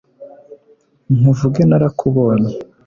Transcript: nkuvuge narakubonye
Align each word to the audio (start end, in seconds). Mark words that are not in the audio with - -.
nkuvuge 1.15 1.61
narakubonye 1.69 2.51